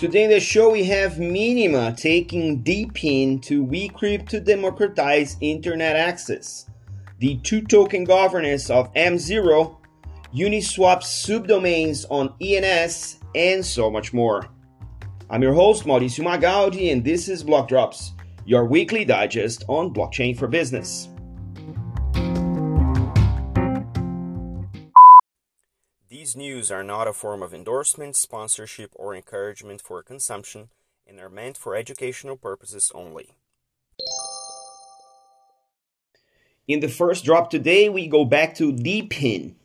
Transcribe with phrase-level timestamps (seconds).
[0.00, 6.64] Today in the show we have Minima taking DePIN to Wicrypt to democratize internet access,
[7.18, 9.76] the two-token governance of M0,
[10.34, 14.48] Uniswap subdomains on ENS, and so much more.
[15.28, 18.12] I'm your host Mauricio Magaldi and this is Block Drops,
[18.46, 21.09] your weekly digest on blockchain for business.
[26.30, 30.68] These news are not a form of endorsement, sponsorship, or encouragement for consumption
[31.04, 33.30] and are meant for educational purposes only.
[36.68, 39.56] In the first drop today, we go back to DePIN,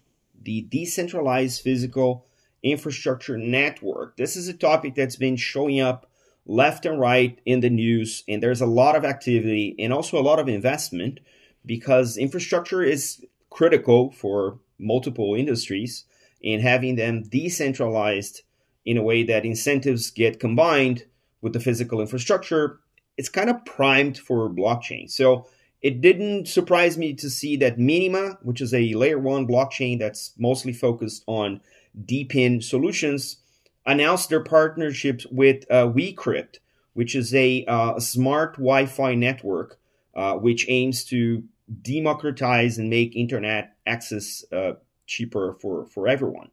[0.41, 2.25] the Decentralized Physical
[2.63, 4.17] Infrastructure Network.
[4.17, 6.09] This is a topic that's been showing up
[6.47, 10.25] left and right in the news, and there's a lot of activity and also a
[10.25, 11.19] lot of investment
[11.63, 16.05] because infrastructure is critical for multiple industries
[16.45, 18.41] and having them decentralized
[18.85, 21.05] in a way that incentives get combined
[21.41, 22.79] with the physical infrastructure,
[23.17, 25.09] it's kind of primed for blockchain.
[25.09, 25.47] So
[25.81, 30.33] it didn't surprise me to see that Minima, which is a layer one blockchain that's
[30.37, 31.61] mostly focused on
[32.05, 33.37] DePIN solutions,
[33.85, 36.59] announced their partnerships with uh, Wicrypt,
[36.93, 39.79] which is a uh, smart Wi-Fi network
[40.15, 41.43] uh, which aims to
[41.81, 44.73] democratize and make internet access uh,
[45.05, 46.49] cheaper for for everyone.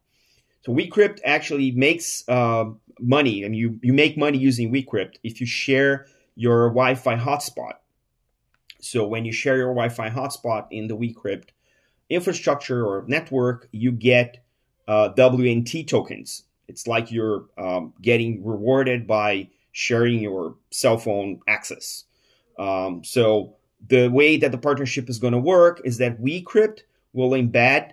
[0.63, 2.65] So Wicrypt actually makes uh,
[2.99, 7.73] money, and you you make money using Wicrypt if you share your Wi-Fi hotspot.
[8.79, 11.49] So when you share your Wi-Fi hotspot in the Wicrypt
[12.09, 14.43] infrastructure or network, you get
[14.87, 16.43] uh, WNT tokens.
[16.67, 22.05] It's like you're um, getting rewarded by sharing your cell phone access.
[22.57, 23.55] Um, so
[23.87, 26.81] the way that the partnership is going to work is that Wicrypt
[27.11, 27.91] will embed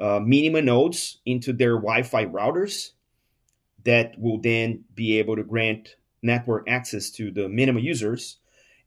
[0.00, 2.90] uh, Minima nodes into their Wi-Fi routers
[3.84, 8.38] that will then be able to grant network access to the Minima users.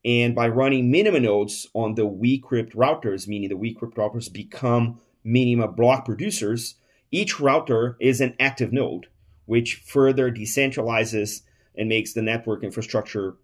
[0.03, 5.67] And by running Minima nodes on the Wicrypt routers, meaning the Wicrypt routers become Minima
[5.67, 6.75] block producers,
[7.11, 9.07] each router is an active node,
[9.45, 11.41] which further decentralizes
[11.75, 13.35] and makes the network infrastructure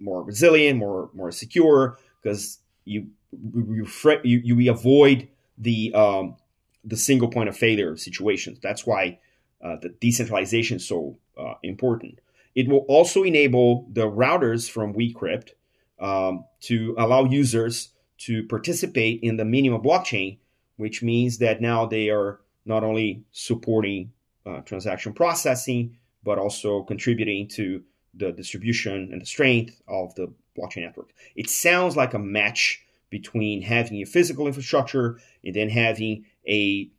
[0.00, 3.86] more resilient, more more secure, because you you,
[4.22, 6.36] you you avoid the um,
[6.84, 8.58] the single point of failure situations.
[8.60, 9.18] That's why
[9.62, 12.20] uh, the decentralization is so uh, important.
[12.54, 15.50] It will also enable the routers from Wicrypt
[15.98, 20.38] um, to allow users to participate in the Minima blockchain,
[20.76, 24.12] which means that now they are not only supporting
[24.46, 27.82] uh, transaction processing, but also contributing to
[28.14, 31.12] the distribution and the strength of the blockchain network.
[31.36, 36.90] It sounds like a match between having a physical infrastructure and then having a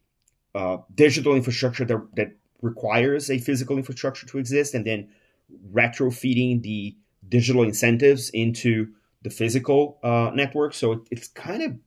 [0.54, 2.32] uh, digital infrastructure that, that
[2.62, 5.10] requires a physical infrastructure to exist and then
[5.74, 6.96] retrofeeding the
[7.28, 8.88] digital incentives into
[9.24, 10.74] the physical uh, network.
[10.74, 11.78] So it, it's kind of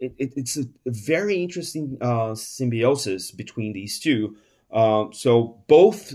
[0.00, 4.36] it, it's a, very interesting uh, symbiosis between these two.
[4.70, 6.14] Uh, so both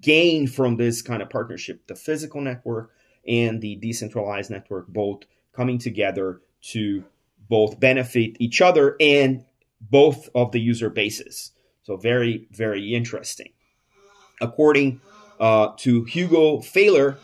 [0.00, 2.90] gain from this kind of partnership: the physical network
[3.26, 5.22] and the decentralized network, both
[5.52, 7.04] coming together to
[7.48, 9.44] both benefit each other and
[9.90, 11.52] both of the user bases.
[11.82, 13.52] So very, very interesting.
[14.40, 15.00] According
[15.40, 17.16] uh, to Hugo Feiler,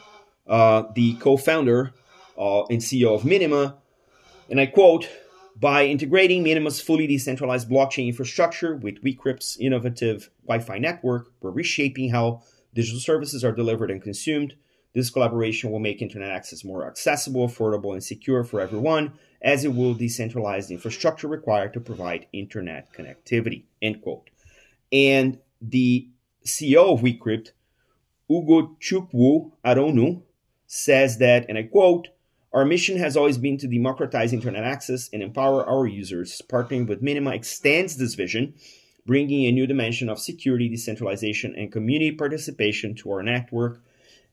[0.46, 1.92] uh, the co-founder
[2.36, 3.76] uh, and CEO of Minima,
[4.50, 5.08] and I quote,
[5.58, 12.42] by integrating Minima's fully decentralized blockchain infrastructure with Wicrypt's innovative Wi-Fi network, we're reshaping how
[12.74, 14.54] digital services are delivered and consumed.
[14.94, 19.74] This collaboration will make internet access more accessible, affordable, and secure for everyone, as it
[19.74, 23.64] will decentralize the infrastructure required to provide internet connectivity.
[23.80, 24.30] End quote.
[24.92, 26.08] And the
[26.44, 27.50] CEO of Wicrypt,
[28.30, 30.22] Ugo Chukwu Aronu,
[30.66, 32.08] says that, and I quote,
[32.52, 36.40] our mission has always been to democratize internet access and empower our users.
[36.48, 38.54] Partnering with Minima extends this vision,
[39.06, 43.82] bringing a new dimension of security, decentralization, and community participation to our network.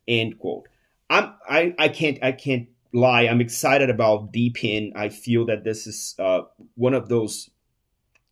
[0.07, 0.67] End quote.
[1.09, 3.23] I'm, I, I can't I can't lie.
[3.23, 4.93] I'm excited about DePIN.
[4.95, 6.41] I feel that this is uh,
[6.75, 7.49] one of those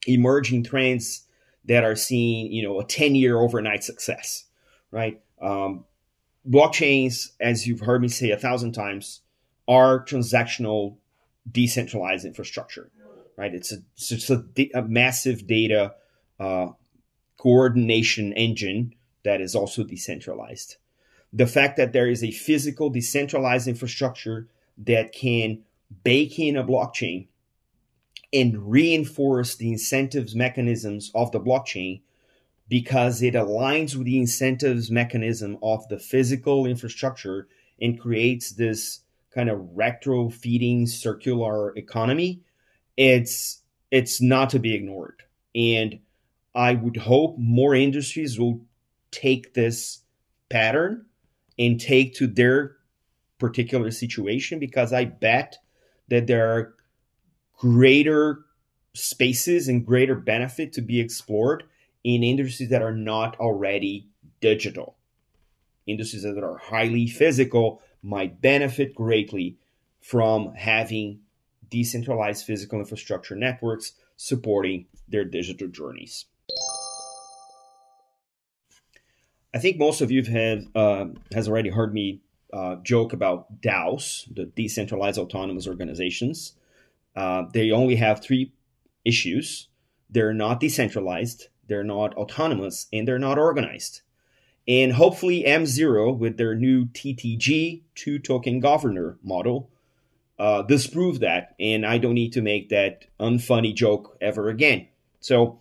[0.07, 1.27] emerging trends
[1.65, 4.45] that are seeing, you know, a 10 year overnight success,
[4.91, 5.21] right?
[5.41, 5.85] Um,
[6.49, 9.21] blockchains, as you've heard me say a thousand times,
[9.67, 10.97] are transactional
[11.49, 12.89] decentralized infrastructure,
[13.37, 13.53] right?
[13.53, 14.43] It's a, it's a,
[14.73, 15.93] a massive data
[16.39, 16.69] uh,
[17.37, 20.77] coordination engine that is also decentralized
[21.33, 24.47] the fact that there is a physical decentralized infrastructure
[24.77, 25.63] that can
[26.03, 27.27] bake in a blockchain
[28.31, 32.01] and reinforce the incentives mechanisms of the blockchain
[32.69, 37.47] because it aligns with the incentives mechanism of the physical infrastructure
[37.81, 39.01] and creates this
[39.33, 42.41] kind of retro feeding circular economy.
[42.95, 45.21] It's it's not to be ignored.
[45.53, 45.99] And
[46.55, 48.61] I would hope more industries will
[49.11, 49.99] take this
[50.49, 51.05] pattern
[51.57, 52.77] and take to their
[53.39, 55.57] particular situation because I bet
[56.09, 56.75] that there are
[57.57, 58.45] greater
[58.93, 61.63] spaces and greater benefit to be explored
[62.03, 64.07] in industries that are not already
[64.41, 64.97] digital.
[65.87, 69.57] Industries that are highly physical might benefit greatly
[70.01, 71.19] from having
[71.69, 76.25] decentralized physical infrastructure networks supporting their digital journeys.
[79.53, 82.21] I think most of you have uh, has already heard me
[82.51, 86.53] uh, joke about DAOs, the decentralized autonomous organizations.
[87.15, 88.51] Uh, they only have three
[89.05, 89.67] issues:
[90.09, 94.01] they're not decentralized, they're not autonomous, and they're not organized.
[94.67, 99.69] And hopefully, M0 with their new TTG two token governor model
[100.39, 104.87] uh, disprove that, and I don't need to make that unfunny joke ever again.
[105.19, 105.59] So,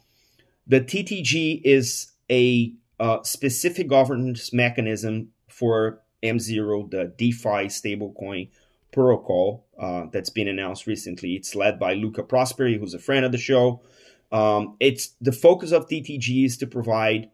[0.67, 2.73] the TTG is a
[3.03, 8.49] uh, specific governance mechanism for M0, the DeFi stablecoin
[8.93, 11.35] protocol uh, that's been announced recently.
[11.35, 13.83] It's led by Luca Prosperi, who's a friend of the show.
[14.31, 17.31] Um, it's the focus of TTG is to provide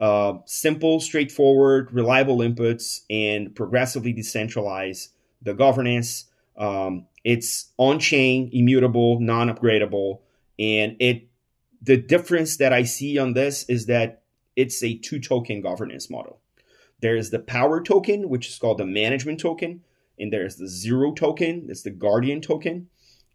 [0.00, 5.08] uh, simple, straightforward, reliable inputs and progressively decentralize
[5.42, 6.30] the governance.
[6.56, 10.20] Um, it's on-chain, immutable, non-upgradable,
[10.58, 11.26] and it.
[11.82, 14.19] The difference that I see on this is that
[14.60, 16.40] it's a two-token governance model.
[17.00, 19.70] There is the power token, which is called the management token,
[20.18, 22.88] and there's the zero token, that's the guardian token,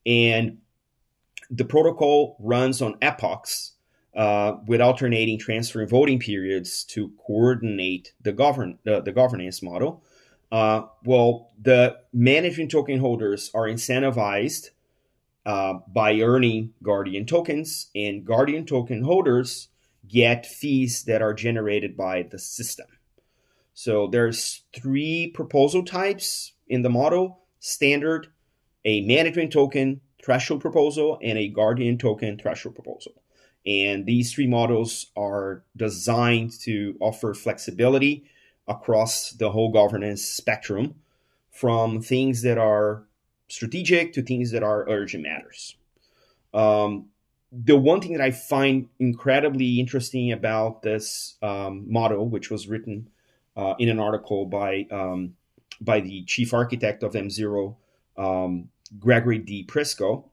[0.05, 0.57] and
[1.49, 3.73] the protocol runs on epochs
[4.15, 10.03] uh, with alternating transfer and voting periods to coordinate the govern the, the governance model.
[10.51, 14.69] Uh, well, the management token holders are incentivized
[15.45, 19.69] uh, by earning Guardian tokens, and Guardian token holders
[20.07, 22.87] get fees that are generated by the system.
[23.73, 28.27] So there's three proposal types in the model: standard,
[28.83, 33.13] a management token threshold proposal, and a Guardian token threshold proposal.
[33.65, 38.25] And these three models are designed to offer flexibility
[38.67, 40.95] across the whole governance spectrum
[41.51, 43.05] from things that are
[43.47, 45.75] strategic to things that are urgent matters.
[46.53, 47.09] Um,
[47.51, 53.09] the one thing that I find incredibly interesting about this um, model, which was written
[53.55, 55.35] uh, in an article by um,
[55.79, 57.75] by the chief architect of M0,
[58.17, 58.69] um,
[58.99, 60.25] Gregory Di Prisco,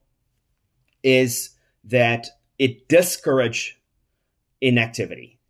[1.03, 1.51] is
[1.85, 2.29] that
[2.59, 3.75] it discourages
[4.61, 5.41] inactivity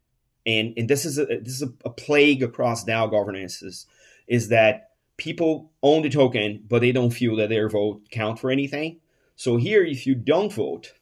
[0.46, 3.86] and and this is a this is a, a plague across DAO governances
[4.26, 8.50] is that people own the token but they don't feel that their vote count for
[8.50, 8.98] anything.
[9.36, 10.92] So here, if you don't vote,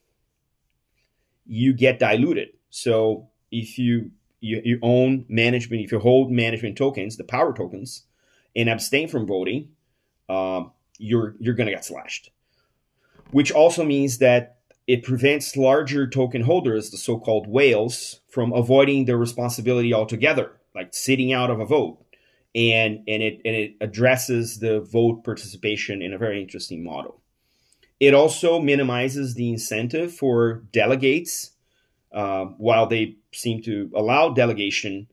[1.51, 2.51] you get diluted.
[2.71, 8.05] So if you you, you own management, if you hold management tokens, the power tokens,
[8.55, 9.71] and abstain from voting,
[10.29, 12.31] um, you're you're going to get slashed.
[13.33, 19.19] Which also means that it prevents larger token holders, the so-called whales, from avoiding their
[19.19, 21.99] responsibility altogether, like sitting out of a vote.
[22.55, 27.21] And, and it and it addresses the vote participation in a very interesting model.
[28.01, 31.53] It also minimizes the incentive for delegates.
[32.13, 35.07] Uh, while they seem to allow delegation,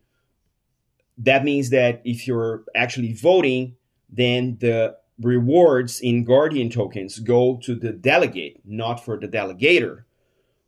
[1.20, 3.75] that means that if you're actually voting,
[4.10, 10.06] then the rewards in Guardian tokens go to the delegate, not for the delegator,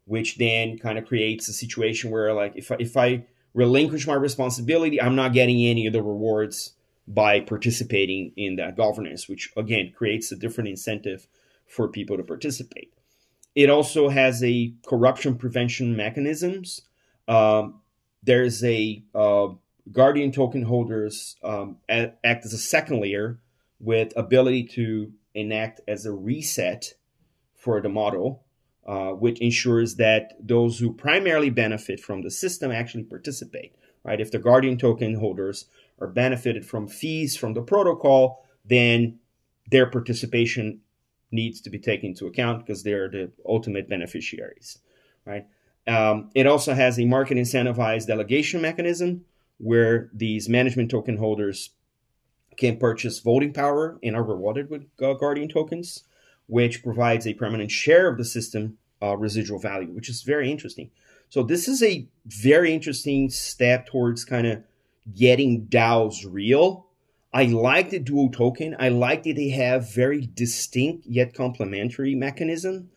[0.05, 4.15] which then kind of creates a situation where, like, if I, if I relinquish my
[4.15, 6.73] responsibility, I'm not getting any of the rewards
[7.07, 11.27] by participating in that governance, which again creates a different incentive
[11.69, 12.91] for people to participate.
[13.55, 16.81] It also has a corruption prevention mechanisms.
[17.27, 17.81] Um,
[18.23, 19.49] there's a uh,
[19.91, 23.39] Guardian token holders um, act as a second layer
[23.79, 26.93] with ability to enact as a reset
[27.55, 28.43] for the model,
[28.85, 33.75] uh, which ensures that those who primarily benefit from the system actually participate.
[34.03, 34.21] Right?
[34.21, 35.65] If the Guardian token holders
[35.99, 39.19] are benefited from fees from the protocol, then
[39.69, 40.81] their participation
[41.31, 44.79] needs to be taken into account because they're the ultimate beneficiaries.
[45.25, 45.45] Right?
[45.87, 49.25] Um, it also has a market incentivized delegation mechanism
[49.57, 51.71] where these management token holders
[52.57, 56.03] can purchase voting power and are rewarded with Guardian tokens,
[56.47, 60.91] which provides a permanent share of the system uh, residual value, which is very interesting.
[61.29, 64.63] So this is a very interesting step towards kind of
[65.15, 66.87] getting DAOs real.
[67.31, 68.75] I like the dual token.
[68.79, 72.89] I like that they have very distinct yet complementary mechanism.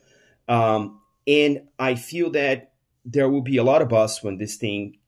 [0.49, 2.73] Um, and I feel that
[3.05, 4.99] there will be a lot of buzz when this thing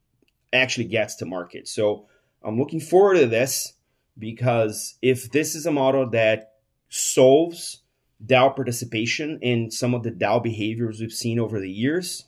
[0.52, 1.69] actually gets to market.
[1.69, 2.07] So
[2.43, 3.73] I'm looking forward to this
[4.19, 6.52] because if this is a model that
[6.88, 7.83] solves
[8.25, 12.26] DAO participation and some of the DAO behaviors we've seen over the years,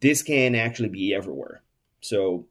[0.00, 1.62] this can actually be everywhere.
[2.00, 2.46] So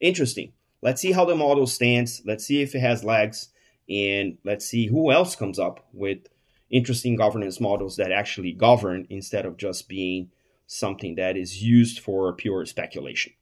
[0.00, 0.52] interesting.
[0.82, 2.22] Let's see how the model stands.
[2.24, 3.48] Let's see if it has legs.
[3.88, 6.18] And let's see who else comes up with
[6.70, 10.30] interesting governance models that actually govern instead of just being
[10.66, 13.32] something that is used for pure speculation.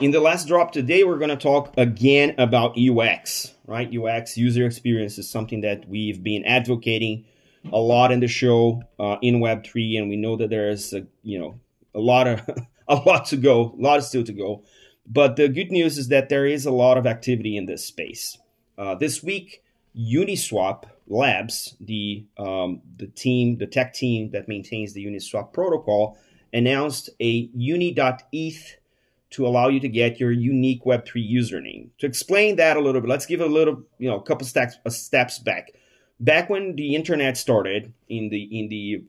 [0.00, 3.88] In the last drop today, we're going to talk again about UX, right?
[3.94, 7.26] UX, user experience, is something that we've been advocating
[7.70, 11.38] a lot in the show uh, in Web3, and we know that there's a, you
[11.38, 11.60] know
[11.94, 12.40] a lot of
[12.90, 14.62] a lot to go, a lot still to go.
[15.06, 18.36] But the good news is that there is a lot of activity in this space.
[18.76, 19.62] Uh, this week,
[19.96, 26.18] Uniswap Labs, the um, the team, the tech team that maintains the Uniswap protocol,
[26.52, 28.76] announced a uni.eth
[29.30, 31.88] to allow you to get your unique Web3 username.
[31.98, 34.76] To explain that a little bit, let's give a little, you know, a couple steps,
[34.88, 35.72] steps back.
[36.18, 39.04] Back when the internet started in the in the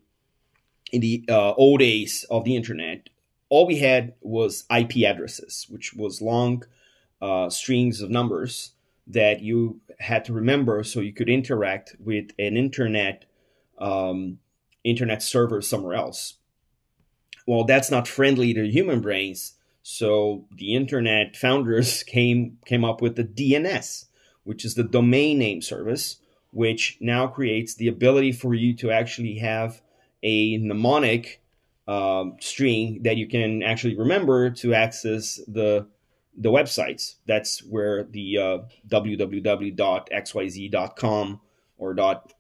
[0.92, 3.10] in the uh, old days of the internet,
[3.52, 6.64] all we had was IP addresses, which was long
[7.22, 8.72] uh, strings of numbers
[9.06, 13.26] that you had to remember so you could interact with an internet
[13.78, 14.40] um,
[14.84, 16.36] internet server somewhere else.
[17.46, 23.16] Well, that's not friendly to human brains so the internet founders came came up with
[23.16, 24.06] the DNS,
[24.44, 26.18] which is the domain name service,
[26.52, 29.82] which now creates the ability for you to actually have
[30.24, 31.41] a mnemonic
[31.88, 35.88] um, string that you can actually remember to access the
[36.38, 37.16] the websites.
[37.28, 39.80] That's where the uh, www.xyz.com
[41.78, 42.34] or dot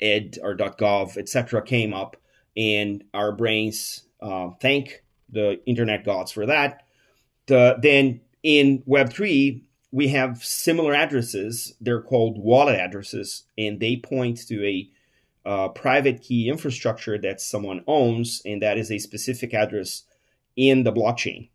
[0.00, 1.62] .ed or dot .gov etc.
[1.62, 2.16] came up,
[2.56, 6.82] and our brains uh, thank the internet gods for that.
[7.46, 11.74] The, then in Web3, we have similar addresses.
[11.80, 14.88] They're called wallet addresses, and they point to a
[15.44, 20.04] uh, private key infrastructure that someone owns, and that is a specific address
[20.56, 21.48] in the blockchain.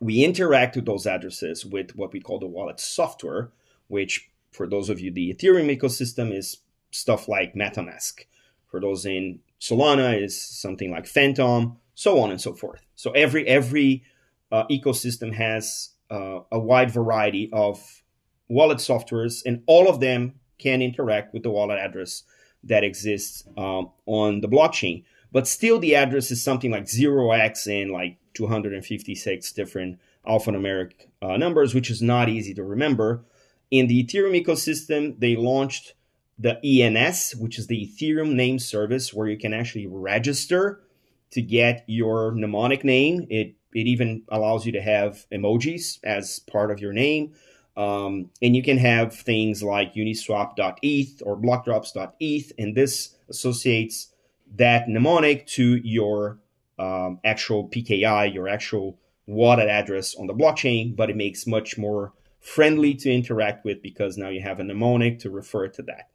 [0.00, 3.50] We interact with those addresses with what we call the wallet software,
[3.88, 6.58] which, for those of you the Ethereum ecosystem, is
[6.90, 8.24] stuff like MetaMask.
[8.66, 12.80] For those in Solana, is something like Phantom so on and so forth.
[12.94, 14.04] So every every
[14.50, 18.02] uh, ecosystem has uh, a wide variety of
[18.48, 22.24] wallet softwares, and all of them can interact with the wallet address
[22.64, 25.04] that exists um, on the blockchain.
[25.32, 31.74] But still, the address is something like 0x and like 256 different alphanumeric uh, numbers,
[31.74, 33.24] which is not easy to remember.
[33.70, 35.94] In the Ethereum ecosystem, they launched
[36.38, 40.82] the ENS, which is the Ethereum name service, where you can actually register
[41.30, 43.26] to get your mnemonic name.
[43.30, 47.32] It it even allows you to have emojis as part of your name.
[47.76, 54.12] Um, and you can have things like uniswap.eth or blockdrops.eth, and this associates
[54.56, 56.38] that mnemonic to your
[56.78, 62.12] um, actual PKI, your actual wallet address on the blockchain, but it makes much more
[62.40, 66.10] friendly to interact with because now you have a mnemonic to refer to that.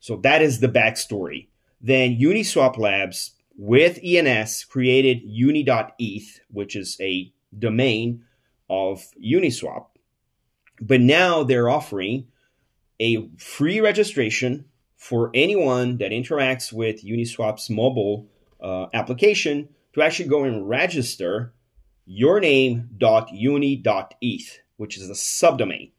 [0.00, 1.48] So that is the backstory.
[1.80, 8.22] Then Uniswap Labs with ENS created uni.eth, which is a domain
[8.68, 9.86] of Uniswap.
[10.80, 12.28] But now they're offering
[13.00, 14.66] a free registration
[14.96, 18.26] for anyone that interacts with Uniswap's mobile
[18.60, 21.52] uh, application to actually go and register
[22.06, 25.90] your yourname.uni.eth, which is a subdomain.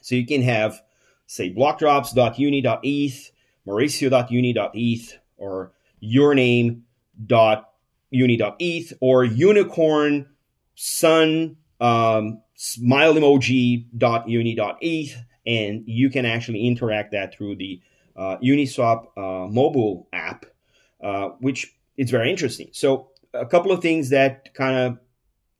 [0.00, 0.80] So you can have,
[1.26, 3.32] say, blockdrops.uni.eth,
[3.66, 10.28] mauricio.uni.eth, or your yourname.uni.eth or unicorn
[10.74, 17.80] sun um, smile emoji.uni.eth and you can actually interact that through the
[18.16, 20.44] uh, Uniswap uh, mobile app,
[21.02, 22.68] uh, which is very interesting.
[22.72, 24.98] So a couple of things that kind of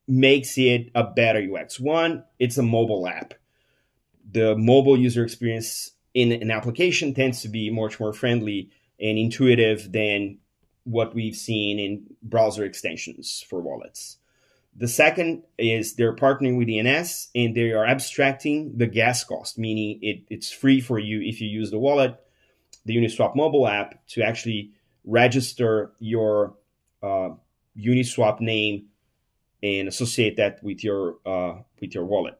[0.08, 1.78] makes it a better UX.
[1.78, 3.34] One, it's a mobile app.
[4.32, 9.92] The mobile user experience in an application tends to be much more friendly and intuitive
[9.92, 10.38] than
[10.82, 14.17] what we've seen in browser extensions for wallets.
[14.78, 19.98] The second is they're partnering with ENS and they are abstracting the gas cost, meaning
[20.02, 22.16] it, it's free for you if you use the wallet.
[22.86, 24.70] the Uniswap mobile app to actually
[25.04, 26.54] register your
[27.02, 27.30] uh,
[27.76, 28.86] Uniswap name
[29.64, 32.38] and associate that with your uh, with your wallet.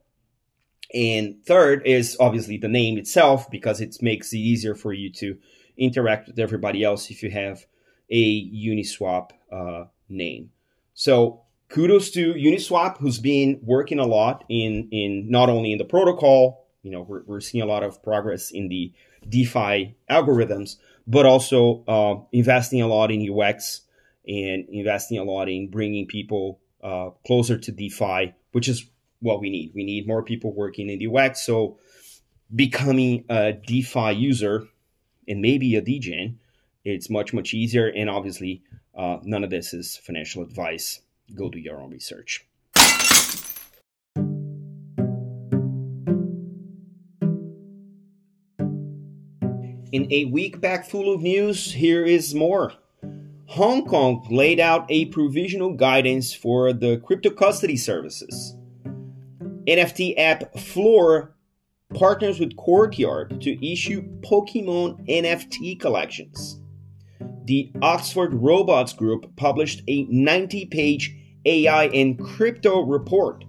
[0.93, 5.37] And third is obviously the name itself because it makes it easier for you to
[5.77, 7.65] interact with everybody else if you have
[8.09, 10.51] a Uniswap uh, name.
[10.93, 15.85] So kudos to Uniswap, who's been working a lot in in not only in the
[15.85, 16.65] protocol.
[16.83, 18.93] You know, we're, we're seeing a lot of progress in the
[19.27, 23.81] DeFi algorithms, but also uh, investing a lot in UX
[24.27, 29.49] and investing a lot in bringing people uh, closer to DeFi, which is what we
[29.49, 29.71] need.
[29.75, 31.45] We need more people working in the UX.
[31.45, 31.79] So
[32.53, 34.67] becoming a DeFi user
[35.27, 36.39] and maybe a degen,
[36.85, 37.87] it's much, much easier.
[37.87, 38.63] And obviously,
[38.95, 41.01] uh, none of this is financial advice.
[41.35, 42.45] Go do your own research.
[49.91, 52.73] In a week back full of news, here is more.
[53.47, 58.55] Hong Kong laid out a provisional guidance for the crypto custody services.
[59.67, 61.35] NFT app Floor
[61.95, 66.61] partners with Courtyard to issue Pokemon NFT collections.
[67.45, 71.15] The Oxford Robots Group published a 90 page
[71.45, 73.45] AI and crypto report.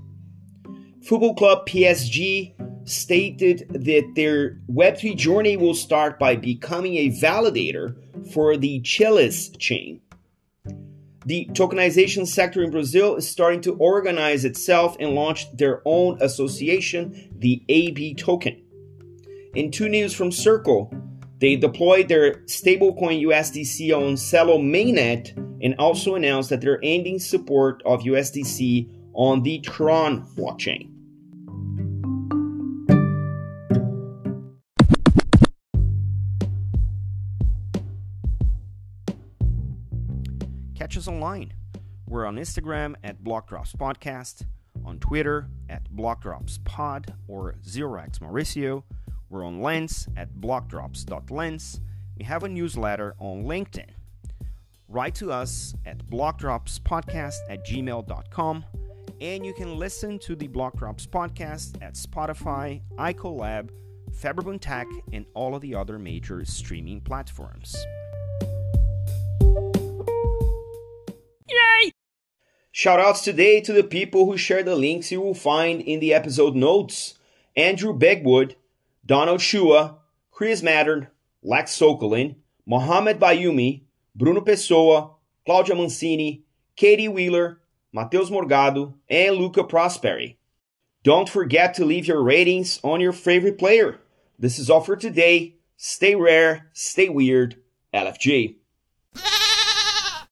[1.03, 2.55] Football Club PSG
[2.89, 7.97] stated that their Web3 journey will start by becoming a validator
[8.33, 10.01] for the Chiliz chain.
[11.27, 17.31] The tokenization sector in Brazil is starting to organize itself and launch their own association,
[17.39, 18.63] the AB token.
[19.55, 20.93] In two news from Circle,
[21.41, 27.83] they deployed their stablecoin USDC on Celo mainnet and also announced that they're ending support
[27.85, 30.91] of USDC on the Tron blockchain.
[40.91, 41.53] catch us online.
[42.09, 44.45] We're on Instagram at Blockdrops Podcast,
[44.85, 48.83] on Twitter at BlockdropsPod or ZeroX Mauricio.
[49.31, 51.81] We're on Lens at blockdrops.lens.
[52.19, 53.91] We have a newsletter on LinkedIn.
[54.89, 58.65] Write to us at blockdropspodcast at gmail.com.
[59.21, 63.71] And you can listen to the Blockdrops podcast at Spotify, iColab,
[64.11, 67.77] Faberbun Tech, and all of the other major streaming platforms.
[71.49, 71.93] Yay!
[72.75, 76.57] Shoutouts today to the people who share the links you will find in the episode
[76.57, 77.15] notes.
[77.55, 78.55] Andrew Begwood,
[79.05, 79.99] Donald Shua,
[80.31, 81.09] Chris Maddern,
[81.43, 82.37] Lex Sokolin,
[82.67, 83.83] Mohamed Bayumi,
[84.15, 85.15] Bruno Pessoa,
[85.47, 86.45] Claudia Mancini,
[86.77, 87.61] Katie Wheeler,
[87.93, 90.37] Mateus Morgado, and Luca Prosperi.
[91.03, 93.99] Don't forget to leave your ratings on your favorite player.
[94.39, 95.57] This is all for today.
[95.77, 97.57] Stay rare, stay weird.
[97.93, 98.60] LFG.